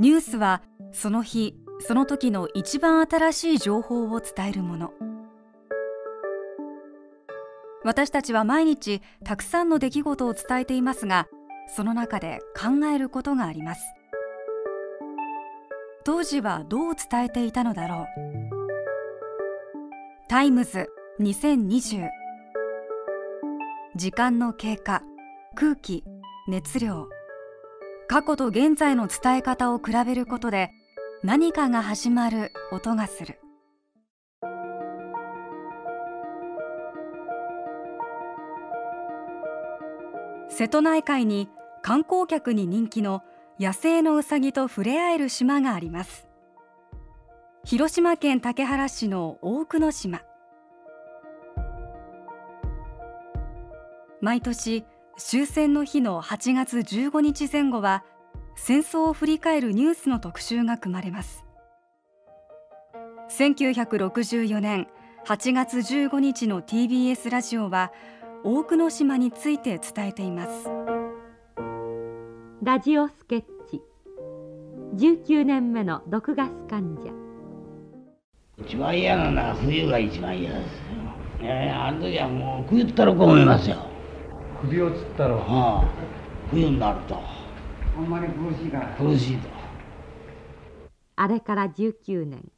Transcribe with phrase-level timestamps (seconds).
[0.00, 0.62] ニュースは
[0.92, 1.54] その日
[1.86, 4.92] その時の一番新しい情報を伝えるもの。
[7.84, 11.28] 私たちは毎日たくさんの出来事を伝えていますが
[11.74, 13.82] その中で考えることがあります。
[16.02, 18.06] 当時はどう伝えていたのだろう。
[20.28, 20.88] タイムズ
[21.20, 22.08] 2020
[23.96, 25.02] 時間の経過
[25.54, 26.04] 空気
[26.48, 27.19] 熱量。
[28.10, 30.72] 過去と現在の伝え方を比べることで
[31.22, 33.38] 何かが始まる音がする。
[40.48, 41.48] 瀬戸内海に
[41.82, 43.22] 観光客に人気の
[43.60, 46.26] 野生のウサギと触れ合える島があります。
[47.62, 50.20] 広島県竹原市の大久野島。
[54.20, 54.84] 毎年
[55.20, 58.04] 終戦の日の8月15日前後は
[58.56, 61.44] 戦争を振り返るニュースの特集が組まれます。
[63.28, 64.88] 1964年
[65.26, 67.92] 8月15日の TBS ラジオは
[68.44, 70.70] 大久野島について伝えています。
[72.62, 73.82] ラジオスケッチ。
[74.96, 77.12] 19年目の毒ガス患者。
[78.58, 80.66] 一番嫌なのは冬が一番嫌ですよ、
[81.42, 83.89] えー、あの時はもう冬ったらこう思いますよ
[84.62, 85.84] 首をつったら、はあ、
[86.50, 87.18] 冬になると。
[87.96, 89.48] あんまり苦しいから苦しいと。
[91.16, 92.50] あれから19年。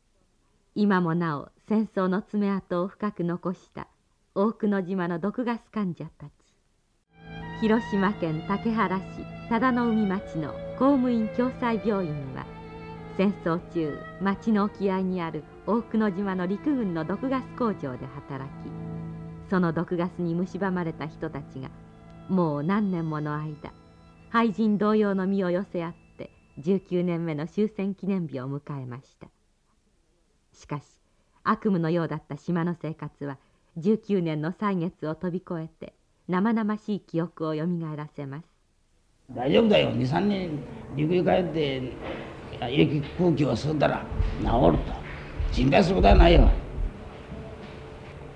[0.75, 3.89] 今もなお戦争の爪痕を深く残した
[4.35, 6.31] 大久野島の毒ガス患者たち。
[7.61, 9.03] 広島県竹原市
[9.49, 12.45] 忠野海町の公務員共済病院は
[13.17, 18.71] 戦争中町の沖合にある大久野島の陸軍の毒ガス工場で働き
[19.49, 21.71] その毒ガスに蝕まれた人たちが
[22.33, 23.75] もう何年もの間
[24.31, 26.31] 廃人同様の身を寄せ合って
[26.63, 29.29] 19年目の終戦記念日を迎えました。
[30.55, 30.85] しかし
[31.45, 33.37] 悪夢のようだった島の生活は
[33.77, 35.93] 19年の歳月を飛び越えて
[36.27, 38.47] 生々しい記憶をよみがえらせます。
[39.31, 39.91] 大丈夫だよ。
[39.91, 40.59] 23年
[40.97, 41.93] 陸に帰って
[42.63, 44.07] 駅空気を吸ったら
[44.41, 44.95] 治ると。
[45.53, 46.49] 心配することはないよ。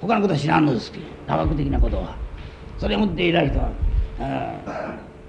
[0.02, 2.14] 他のことは知らんのですけど科学的なことは。
[2.78, 3.70] それを持って偉い人は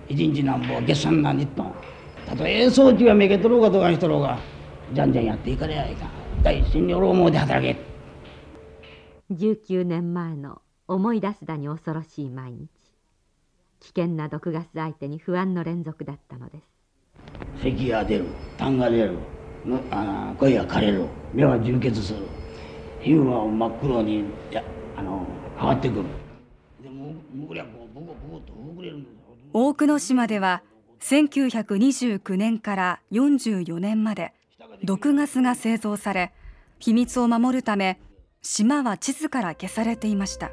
[0.07, 1.73] 一日なんぼ月産何トン
[2.25, 4.37] たとえ装置がめけとろうかどうかしとろうが
[4.93, 6.09] じゃんじゃんやっていかれやいかん。
[6.43, 7.75] 大心に俺思うで働け。
[9.33, 12.69] 19年前の思い出すだに恐ろしい毎日。
[13.79, 16.63] 危険な毒ガス相手に不安の連続だったのです。
[17.61, 18.25] 咳が出る
[18.57, 19.17] 痰が出る
[19.91, 22.19] あ声が枯れる目は充血する。
[23.01, 24.63] 皮膚は真っ黒にや
[24.95, 25.25] あの
[25.57, 26.05] 変わってくる
[29.53, 30.63] 大久野島では
[30.99, 34.33] 1929年から44年まで
[34.83, 36.33] 毒ガスが製造され
[36.79, 37.99] 秘密を守るため
[38.41, 40.51] 島は地図から消されていました。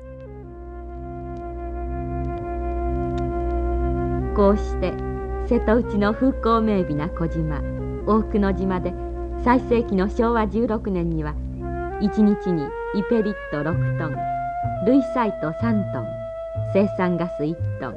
[4.35, 4.93] こうして
[5.49, 7.61] 瀬戸内の風光明媚な小島
[8.07, 8.93] 大久野島で
[9.45, 11.35] 最盛期の昭和16年には
[12.01, 12.65] 1日に
[12.97, 14.17] イペリット6トン
[14.87, 16.24] 類サイト3トン
[16.75, 17.95] 生産ガス1トン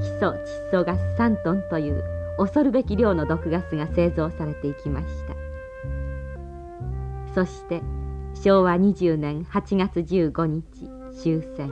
[0.00, 2.02] ヒ素窒素ガス3トンという
[2.38, 5.34] 恐るべき量の毒ガスが製造されていきました。
[7.34, 7.82] そして
[8.32, 10.64] 昭和20年8月15日
[11.22, 11.70] 終戦。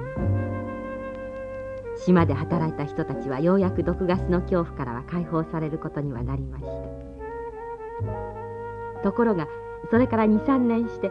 [2.04, 6.70] 島で働いた人たちはようやく毒ガスの恐怖からは解放されることにはなりました。
[9.03, 9.48] ところが
[9.91, 11.10] それから23年して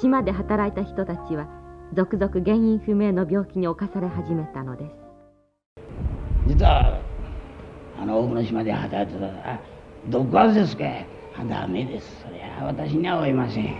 [0.00, 1.61] 島で働いた人たちは
[1.94, 4.92] 続々原因不明の病気に侵され始めたのです。
[6.46, 6.98] 実は
[8.00, 9.60] あの島で働いてたら
[10.08, 10.84] 「毒ガスですか
[11.48, 12.22] ダメです。
[12.22, 13.76] そりゃ私には合いません。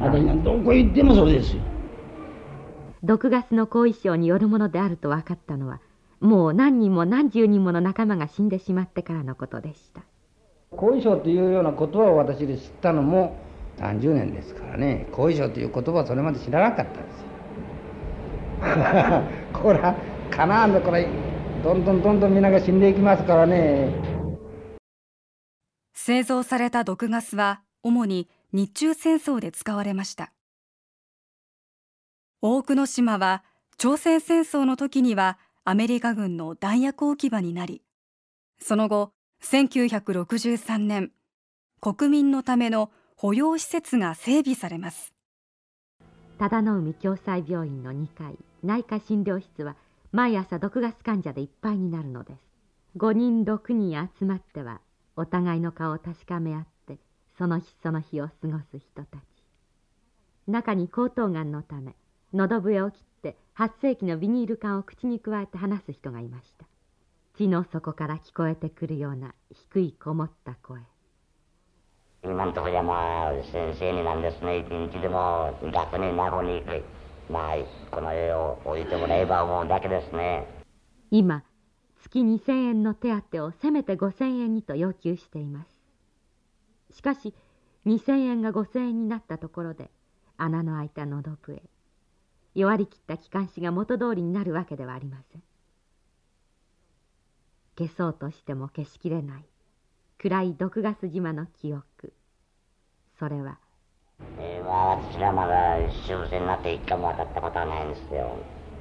[0.00, 1.62] 私どこ行ってもそうですよ。
[3.02, 5.82] 毒ガスの後遺症によるものであると分かったのは
[6.20, 10.00] もう何人も何十人もの仲間が死んでしまってからのことでした。
[10.70, 13.36] 後遺症というような言葉を私で知ったのも
[13.76, 15.06] 30年ですからね。
[15.12, 17.33] 後遺症という言葉はそれまで知らなかったんですよ
[19.52, 19.94] これは
[20.30, 21.08] かなわんこれ
[21.62, 23.94] どんどんどんどん皆が死んでいきますからね。
[25.94, 30.32] 製造された毒ガスは主に日中戦争で使われました。
[32.42, 33.42] 大久野島は
[33.78, 37.82] 朝鮮戦争の時にはアメリカ軍の弾薬置き場になり
[38.60, 39.12] その後
[39.42, 41.10] 1963年
[41.80, 45.12] 国民のための保養施設が整備されます。
[46.38, 48.36] 忠野海共済病院の2階。
[48.64, 49.76] 内科診療室は
[50.10, 52.40] 毎朝毒ガス患者でいっぱいになるのです。
[52.96, 54.80] 5人6人集まっては
[55.16, 56.98] お互いの顔を確かめ合って
[57.36, 59.20] その日その日を過ごす人たち。
[60.46, 61.94] 中に喉頭がんのため
[62.32, 66.64] 喉笛を切って8世紀のビニール缶を口にくわえて話す人がいました。
[67.36, 70.80] 地の底から聞こえてくるような低いこもった声
[72.22, 74.60] 今のところじゃまあ先生になんですね。
[74.60, 77.03] 一日でも楽に名護に行く。
[77.30, 77.56] まあ
[77.90, 80.46] この絵を置いてもらえば思うだけですね。
[81.10, 81.42] 今
[82.02, 86.96] 月2000円の手当をせめて5000円にと要求しています。
[86.96, 87.34] しかし
[87.86, 89.90] 2000円が5000円になったところで
[90.36, 91.62] 穴の開いた喉笛
[92.54, 95.42] 弱りきった機関士が元通りになるわけではありません。
[97.76, 99.44] 消そうとしても消しきれない。
[100.18, 102.12] 暗い毒ガス島の記憶。
[103.18, 103.58] それは、
[104.64, 105.76] 私はまだ
[106.06, 108.36] 終戦になって一回も当たったことはないんですよ。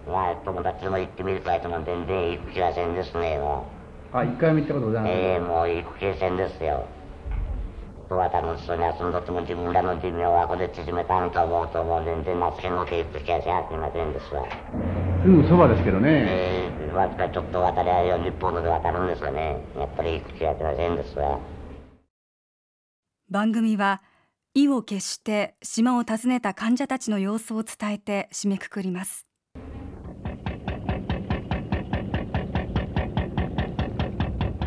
[0.08, 3.68] まあ友達も行ってみるかいとも全然行く気がせんですねも
[4.14, 4.18] う。
[4.18, 6.86] あ一回も行ったことございませんええー、もう行く気せんですよ。
[8.10, 12.06] とは楽しそうに遊んどっても自分らの寿命はここで縮めたんと思うともう。
[12.06, 14.46] 全然懐けのけ行く気がせんありませんですわ。
[15.24, 16.10] すぐそばですけどね。
[16.10, 19.58] ええー、わずかちょっと渡り合いを日本ので渡るんですよね。
[19.78, 21.40] やっぱり行く気がせませんですわ。
[23.30, 24.02] 番組は
[24.56, 29.26] 意を決して島を訪ねた患者たちの様子を伝えて締めくくります。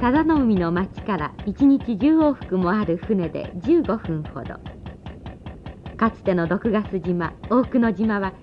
[0.01, 4.57] 忠の海の町から1日10往復もある船で15分ほど。
[5.97, 8.35] かつての毒ガス島大久野島は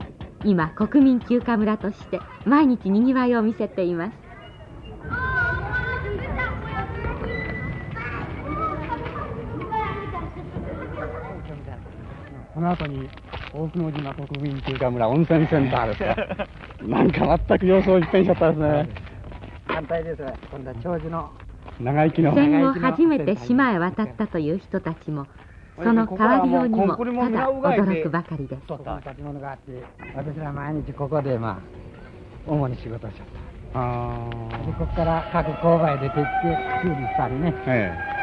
[0.45, 4.22] 今国民休暇村として毎日にぎわいを見せています。
[12.53, 13.09] この後に
[13.53, 16.47] 大久野島国民休暇村温泉センターですか。
[16.85, 18.89] なんか全く様子を一変しちゃったですね。
[19.67, 20.23] 反対です。
[20.51, 21.31] 今度は長寿の。
[21.79, 22.33] 長生きの。
[22.35, 25.25] 戦後初めて島へ渡ったという人たちも
[25.81, 29.83] その変わりようにもただ驚くばかりですここに建物があって
[30.15, 31.57] 私ら毎日ここでまあ
[32.45, 33.27] 主に仕事しちゃっ
[33.73, 33.79] た。
[33.79, 34.29] あ
[34.67, 38.13] でここから各勾配出て行って修理したりね、ええ、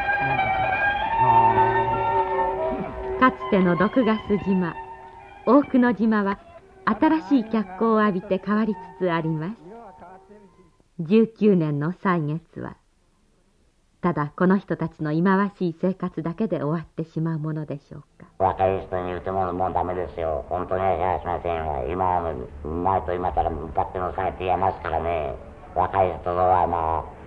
[1.21, 1.50] か
[3.21, 4.73] かつての毒ガス島。
[5.45, 6.39] 大久野島は
[6.85, 9.61] 新しい脚光を浴びて変わりつつあります。
[11.01, 12.77] 19年の歳月は
[14.01, 18.25] ただこの人たちの忌まわしい生活だけで終わってしまうものでしょうか。
[18.39, 20.43] 若い人に言うてももうダメですよ。
[20.49, 22.33] 本当にはしませんわ今は
[22.65, 25.35] 前と今から向かってのされてやますからね
[25.75, 27.20] 若い人はまあ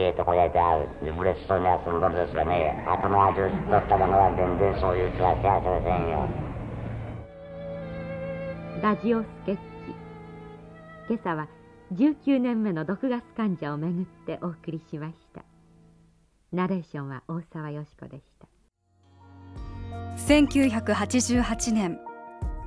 [0.00, 2.86] ええとこやいて嬉しそうに遊んどるですがね。
[2.86, 6.28] 後の味を知っとったものは全然そういう気はしませんよ
[8.80, 9.60] ラジオスケッチ。
[11.08, 11.48] 今朝は
[11.94, 15.42] 19年目の毒ガス患者をめぐってお送りしました。
[16.52, 18.46] ナレーションは大沢よし子でした。
[20.28, 21.98] 1988年。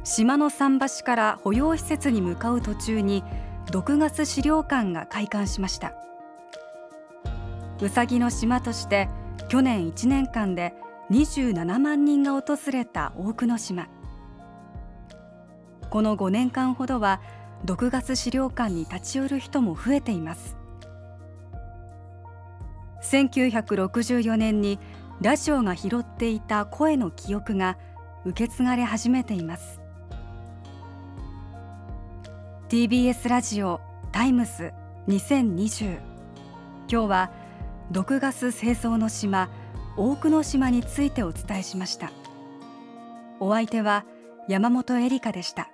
[0.04, 3.24] 島の桟橋から保養施設に向かう途中に
[3.72, 5.94] 毒ガス資料館が開館しました
[7.82, 9.10] うさぎの島として
[9.50, 10.74] 去年1年間で
[11.10, 13.88] 27万人が訪れた大久野島。
[15.90, 17.22] この5年間ほどは
[17.66, 20.56] 毒ガス資料館に立ち寄る人も増えています。
[23.04, 24.80] 1964年に
[25.20, 27.78] ラジオが拾っていた声の記憶が
[28.26, 29.82] 受け継がれ始めています。
[32.70, 34.72] TBS ラジオタイムス
[35.08, 36.00] 2020
[36.90, 37.32] 今日は
[37.92, 39.50] 毒ガス清掃の島
[39.98, 42.14] 大久野島についてお伝えしました。
[43.42, 44.06] お相手は
[44.48, 45.70] 山本恵里香でした。